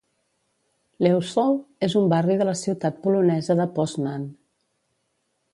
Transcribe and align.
Leussow 1.07 1.53
és 1.89 1.97
un 2.01 2.09
barri 2.15 2.39
de 2.41 2.49
la 2.51 2.57
ciutat 2.63 2.99
polonesa 3.07 3.59
de 3.63 3.71
Poznan. 3.79 4.29